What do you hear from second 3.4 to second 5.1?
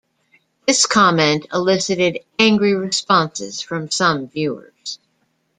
from some viewers.